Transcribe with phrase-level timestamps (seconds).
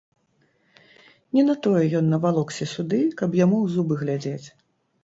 [1.35, 4.47] Не на тое ён навалокся сюды, каб яму ў зубы глядзець.